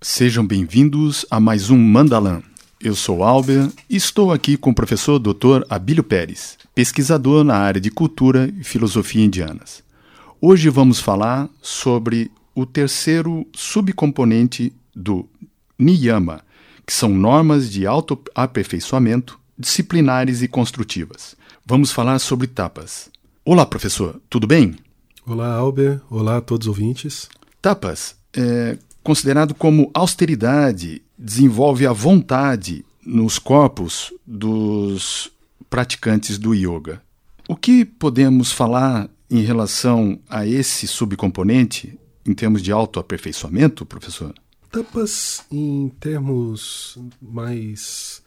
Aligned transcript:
Sejam 0.00 0.46
bem-vindos 0.46 1.26
a 1.28 1.40
mais 1.40 1.68
um 1.68 1.76
Mandalan. 1.76 2.40
Eu 2.80 2.94
sou 2.94 3.24
Albert 3.24 3.72
e 3.90 3.96
estou 3.96 4.30
aqui 4.30 4.56
com 4.56 4.70
o 4.70 4.74
professor 4.74 5.18
Dr. 5.18 5.64
Abílio 5.68 6.04
Pérez, 6.04 6.56
pesquisador 6.72 7.42
na 7.42 7.56
área 7.56 7.80
de 7.80 7.90
cultura 7.90 8.48
e 8.60 8.62
filosofia 8.62 9.24
indianas. 9.24 9.82
Hoje 10.40 10.68
vamos 10.68 11.00
falar 11.00 11.48
sobre 11.60 12.30
o 12.54 12.64
terceiro 12.64 13.44
subcomponente 13.52 14.72
do 14.94 15.28
Niyama, 15.76 16.42
que 16.86 16.92
são 16.92 17.08
normas 17.08 17.68
de 17.68 17.88
autoaperfeiçoamento 17.88 19.36
disciplinares 19.58 20.42
e 20.42 20.48
construtivas. 20.48 21.34
Vamos 21.66 21.90
falar 21.90 22.20
sobre 22.20 22.46
tapas. 22.46 23.10
Olá, 23.44 23.66
professor, 23.66 24.22
tudo 24.30 24.46
bem? 24.46 24.76
Olá, 25.26 25.52
Albert. 25.52 26.00
Olá 26.08 26.36
a 26.36 26.40
todos 26.40 26.68
os 26.68 26.68
ouvintes. 26.68 27.28
Tapas 27.60 28.14
é 28.32 28.78
considerado 29.02 29.52
como 29.52 29.90
austeridade, 29.92 31.02
desenvolve 31.18 31.84
a 31.84 31.92
vontade 31.92 32.84
nos 33.04 33.40
corpos 33.40 34.14
dos 34.24 35.28
praticantes 35.68 36.38
do 36.38 36.54
yoga. 36.54 37.02
O 37.48 37.56
que 37.56 37.84
podemos 37.84 38.52
falar 38.52 39.10
em 39.28 39.40
relação 39.40 40.20
a 40.30 40.46
esse 40.46 40.86
subcomponente 40.86 41.98
em 42.24 42.34
termos 42.34 42.62
de 42.62 42.70
autoaperfeiçoamento, 42.70 43.84
professor? 43.84 44.32
Tapas, 44.70 45.42
em 45.50 45.88
termos 45.98 46.96
mais 47.20 48.22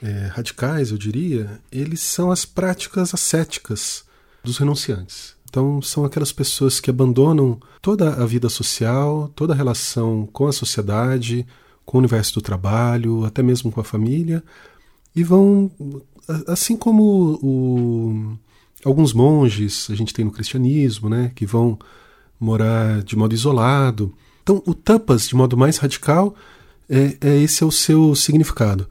é, 0.00 0.28
radicais, 0.28 0.92
eu 0.92 0.98
diria, 0.98 1.60
eles 1.72 2.00
são 2.00 2.30
as 2.30 2.44
práticas 2.44 3.12
ascéticas 3.12 4.05
dos 4.46 4.58
renunciantes. 4.58 5.34
Então, 5.48 5.82
são 5.82 6.04
aquelas 6.04 6.32
pessoas 6.32 6.80
que 6.80 6.90
abandonam 6.90 7.58
toda 7.82 8.14
a 8.14 8.26
vida 8.26 8.48
social, 8.48 9.30
toda 9.34 9.52
a 9.52 9.56
relação 9.56 10.28
com 10.32 10.46
a 10.46 10.52
sociedade, 10.52 11.46
com 11.84 11.98
o 11.98 12.00
universo 12.00 12.34
do 12.34 12.40
trabalho, 12.40 13.24
até 13.24 13.42
mesmo 13.42 13.70
com 13.70 13.80
a 13.80 13.84
família, 13.84 14.42
e 15.14 15.22
vão, 15.22 15.70
assim 16.46 16.76
como 16.76 17.38
o, 17.42 18.36
alguns 18.84 19.12
monges 19.12 19.88
a 19.90 19.94
gente 19.94 20.12
tem 20.12 20.24
no 20.24 20.30
cristianismo, 20.30 21.08
né, 21.08 21.32
que 21.34 21.46
vão 21.46 21.78
morar 22.38 23.02
de 23.02 23.16
modo 23.16 23.34
isolado. 23.34 24.12
Então, 24.42 24.62
o 24.66 24.74
tapas, 24.74 25.26
de 25.26 25.34
modo 25.34 25.56
mais 25.56 25.78
radical, 25.78 26.34
é, 26.88 27.16
é 27.20 27.36
esse 27.38 27.62
é 27.62 27.66
o 27.66 27.72
seu 27.72 28.14
significado. 28.14 28.88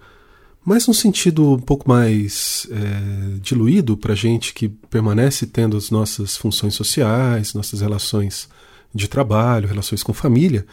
Mas 0.65 0.87
num 0.87 0.93
sentido 0.93 1.53
um 1.53 1.59
pouco 1.59 1.87
mais 1.87 2.67
é, 2.71 3.37
diluído 3.39 3.95
para 3.95 4.13
a 4.13 4.15
gente 4.15 4.51
que 4.51 4.67
permanece 4.67 5.45
tendo 5.45 5.77
as 5.77 5.91
nossas 5.91 6.35
funções 6.35 6.73
sociais, 6.73 7.53
nossas 7.53 7.81
relações 7.81 8.49
de 8.93 9.07
trabalho, 9.07 9.67
relações 9.67 10.01
com 10.01 10.11
família, 10.11 10.65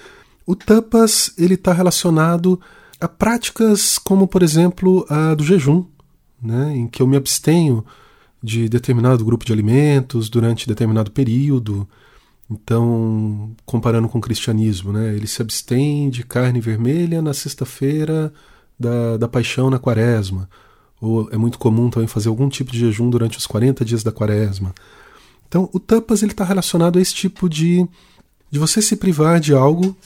o 0.46 0.56
tapas 0.56 1.34
ele 1.36 1.54
está 1.54 1.74
relacionado 1.74 2.58
a 2.98 3.06
práticas 3.06 3.98
como, 3.98 4.26
por 4.26 4.42
exemplo, 4.42 5.04
a 5.10 5.34
do 5.34 5.44
jejum, 5.44 5.84
né, 6.42 6.74
em 6.74 6.86
que 6.86 7.02
eu 7.02 7.06
me 7.06 7.16
abstenho 7.16 7.84
de 8.42 8.70
determinado 8.70 9.24
grupo 9.24 9.44
de 9.44 9.52
alimentos 9.52 10.30
durante 10.30 10.66
determinado 10.66 11.10
período. 11.10 11.86
Então, 12.50 13.54
comparando 13.66 14.08
com 14.08 14.18
o 14.18 14.22
cristianismo, 14.22 14.92
né, 14.92 15.14
ele 15.14 15.26
se 15.26 15.42
abstém 15.42 16.08
de 16.08 16.24
carne 16.24 16.60
vermelha 16.60 17.20
na 17.20 17.34
sexta-feira 17.34 18.32
da, 18.82 19.16
da 19.16 19.28
paixão 19.28 19.70
na 19.70 19.78
quaresma. 19.78 20.48
Ou 21.00 21.28
é 21.32 21.36
muito 21.36 21.58
comum 21.58 21.88
também 21.88 22.06
fazer 22.06 22.28
algum 22.28 22.48
tipo 22.48 22.70
de 22.70 22.78
jejum 22.78 23.08
durante 23.08 23.38
os 23.38 23.46
40 23.46 23.84
dias 23.84 24.02
da 24.02 24.12
quaresma. 24.12 24.74
Então, 25.48 25.68
o 25.72 25.80
tapas 25.80 26.22
está 26.22 26.44
relacionado 26.44 26.98
a 26.98 27.02
esse 27.02 27.14
tipo 27.14 27.48
de, 27.48 27.86
de 28.50 28.58
você 28.58 28.80
se 28.80 28.96
privar 28.96 29.40
de 29.40 29.52
algo 29.54 29.96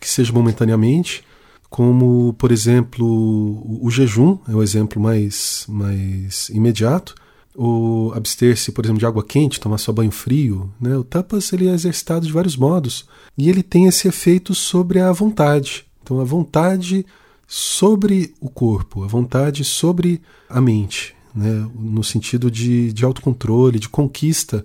que 0.00 0.08
seja 0.08 0.32
momentaneamente, 0.32 1.24
como, 1.70 2.34
por 2.34 2.52
exemplo, 2.52 3.06
o, 3.06 3.86
o 3.86 3.90
jejum, 3.90 4.38
é 4.48 4.54
o 4.54 4.62
exemplo 4.62 5.00
mais, 5.00 5.64
mais 5.68 6.50
imediato, 6.50 7.14
ou 7.54 8.12
abster-se, 8.14 8.72
por 8.72 8.84
exemplo, 8.84 8.98
de 8.98 9.06
água 9.06 9.24
quente, 9.24 9.60
tomar 9.60 9.78
só 9.78 9.92
banho 9.92 10.10
frio. 10.10 10.70
Né? 10.80 10.96
O 10.96 11.04
tapas 11.04 11.52
ele 11.52 11.68
é 11.68 11.72
exercitado 11.72 12.26
de 12.26 12.32
vários 12.32 12.56
modos 12.56 13.06
e 13.36 13.48
ele 13.48 13.62
tem 13.62 13.86
esse 13.86 14.06
efeito 14.06 14.54
sobre 14.54 15.00
a 15.00 15.10
vontade. 15.12 15.84
Então, 16.02 16.20
a 16.20 16.24
vontade 16.24 17.06
sobre 17.54 18.32
o 18.40 18.48
corpo, 18.48 19.04
a 19.04 19.06
vontade 19.06 19.62
sobre 19.62 20.22
a 20.48 20.58
mente, 20.58 21.14
né? 21.34 21.68
no 21.74 22.02
sentido 22.02 22.50
de, 22.50 22.94
de 22.94 23.04
autocontrole, 23.04 23.78
de 23.78 23.90
conquista 23.90 24.64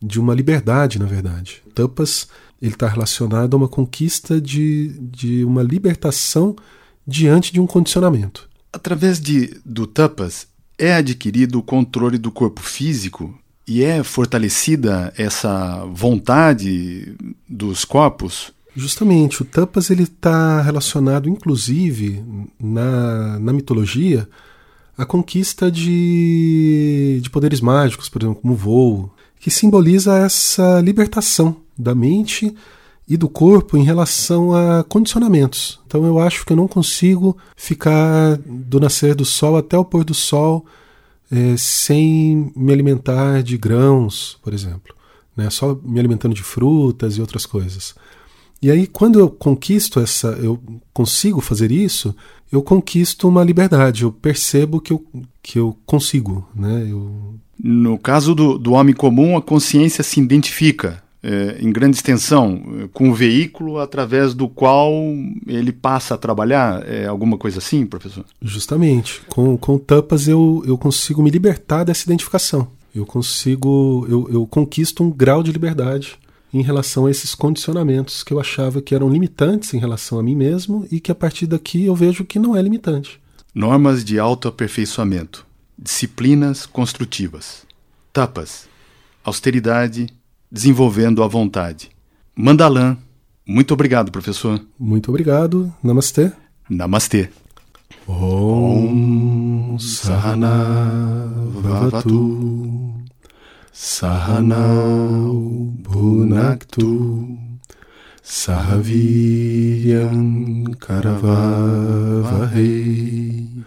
de 0.00 0.20
uma 0.20 0.32
liberdade, 0.32 0.96
na 0.96 1.06
verdade. 1.06 1.60
Tapas 1.74 2.28
ele 2.62 2.74
está 2.74 2.86
relacionado 2.86 3.54
a 3.54 3.56
uma 3.56 3.66
conquista 3.66 4.40
de, 4.40 4.96
de 5.00 5.44
uma 5.44 5.60
libertação 5.60 6.54
diante 7.04 7.52
de 7.52 7.60
um 7.60 7.66
condicionamento. 7.66 8.48
Através 8.72 9.20
de, 9.20 9.60
do 9.66 9.84
tapas 9.84 10.46
é 10.78 10.94
adquirido 10.94 11.58
o 11.58 11.64
controle 11.64 12.16
do 12.16 12.30
corpo 12.30 12.60
físico 12.60 13.36
e 13.66 13.82
é 13.82 14.04
fortalecida 14.04 15.12
essa 15.16 15.84
vontade 15.86 17.12
dos 17.48 17.84
corpos 17.84 18.52
Justamente, 18.74 19.42
o 19.42 19.44
Tapas 19.44 19.90
ele 19.90 20.04
está 20.04 20.62
relacionado, 20.62 21.28
inclusive, 21.28 22.22
na, 22.58 23.38
na 23.38 23.52
mitologia, 23.52 24.28
à 24.96 25.04
conquista 25.04 25.70
de, 25.70 27.20
de 27.22 27.30
poderes 27.30 27.60
mágicos, 27.60 28.08
por 28.08 28.22
exemplo, 28.22 28.40
como 28.40 28.54
o 28.54 28.56
voo, 28.56 29.10
que 29.38 29.50
simboliza 29.50 30.18
essa 30.18 30.80
libertação 30.80 31.56
da 31.76 31.94
mente 31.94 32.54
e 33.08 33.16
do 33.16 33.28
corpo 33.28 33.76
em 33.76 33.82
relação 33.82 34.54
a 34.54 34.84
condicionamentos. 34.84 35.80
Então 35.86 36.04
eu 36.04 36.20
acho 36.20 36.46
que 36.46 36.52
eu 36.52 36.56
não 36.56 36.68
consigo 36.68 37.36
ficar 37.56 38.36
do 38.46 38.78
nascer 38.78 39.16
do 39.16 39.24
sol 39.24 39.56
até 39.56 39.76
o 39.76 39.84
pôr 39.84 40.04
do 40.04 40.14
sol 40.14 40.64
é, 41.28 41.56
sem 41.56 42.52
me 42.54 42.72
alimentar 42.72 43.42
de 43.42 43.56
grãos, 43.56 44.38
por 44.42 44.52
exemplo, 44.52 44.94
né? 45.36 45.48
só 45.50 45.76
me 45.82 45.98
alimentando 45.98 46.34
de 46.34 46.42
frutas 46.42 47.16
e 47.16 47.20
outras 47.20 47.46
coisas. 47.46 47.94
E 48.62 48.70
aí, 48.70 48.86
quando 48.86 49.18
eu 49.18 49.30
conquisto 49.30 50.00
essa, 50.00 50.28
eu 50.40 50.60
consigo 50.92 51.40
fazer 51.40 51.70
isso, 51.70 52.14
eu 52.52 52.62
conquisto 52.62 53.28
uma 53.28 53.42
liberdade, 53.42 54.02
eu 54.02 54.12
percebo 54.12 54.80
que 54.80 54.92
eu, 54.92 55.04
que 55.42 55.58
eu 55.58 55.76
consigo. 55.86 56.46
Né? 56.54 56.88
Eu... 56.90 57.34
No 57.62 57.98
caso 57.98 58.34
do, 58.34 58.58
do 58.58 58.72
homem 58.72 58.94
comum, 58.94 59.36
a 59.36 59.42
consciência 59.42 60.02
se 60.02 60.20
identifica 60.20 61.02
é, 61.22 61.58
em 61.60 61.70
grande 61.70 61.96
extensão 61.96 62.88
com 62.92 63.10
o 63.10 63.14
veículo 63.14 63.78
através 63.78 64.34
do 64.34 64.48
qual 64.48 64.92
ele 65.46 65.72
passa 65.72 66.14
a 66.14 66.18
trabalhar? 66.18 66.82
É 66.88 67.06
alguma 67.06 67.36
coisa 67.36 67.58
assim, 67.58 67.84
professor? 67.86 68.24
Justamente. 68.40 69.20
Com, 69.28 69.56
com 69.56 69.78
tapas 69.78 70.26
eu, 70.26 70.62
eu 70.66 70.78
consigo 70.78 71.22
me 71.22 71.30
libertar 71.30 71.84
dessa 71.84 72.04
identificação. 72.04 72.68
Eu 72.94 73.06
consigo, 73.06 74.06
eu, 74.08 74.28
eu 74.32 74.46
conquisto 74.46 75.04
um 75.04 75.10
grau 75.10 75.42
de 75.42 75.52
liberdade 75.52 76.18
em 76.52 76.62
relação 76.62 77.06
a 77.06 77.10
esses 77.10 77.34
condicionamentos 77.34 78.22
que 78.22 78.32
eu 78.32 78.40
achava 78.40 78.82
que 78.82 78.94
eram 78.94 79.08
limitantes 79.08 79.72
em 79.72 79.78
relação 79.78 80.18
a 80.18 80.22
mim 80.22 80.34
mesmo 80.34 80.86
e 80.90 81.00
que 81.00 81.12
a 81.12 81.14
partir 81.14 81.46
daqui 81.46 81.84
eu 81.84 81.94
vejo 81.94 82.24
que 82.24 82.38
não 82.38 82.56
é 82.56 82.62
limitante. 82.62 83.20
Normas 83.54 84.04
de 84.04 84.18
autoaperfeiçoamento, 84.18 85.46
disciplinas 85.78 86.66
construtivas, 86.66 87.64
tapas, 88.12 88.68
austeridade, 89.24 90.08
desenvolvendo 90.50 91.22
a 91.22 91.28
vontade. 91.28 91.90
Mandalã, 92.34 92.96
muito 93.46 93.74
obrigado, 93.74 94.12
professor. 94.12 94.60
Muito 94.78 95.08
obrigado. 95.08 95.72
Namastê. 95.82 96.32
Namastê. 96.68 97.28
Om 98.06 99.76
Sahana 99.78 101.28
Vavatu 101.54 102.79
Sahanau 103.72 105.72
Bhunaktu 105.82 107.38
Sahaviryam 108.20 110.18
Karavavahei 110.74 113.64